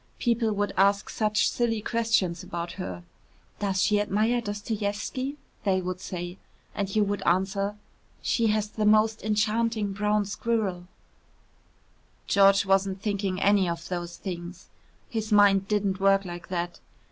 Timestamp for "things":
14.17-14.69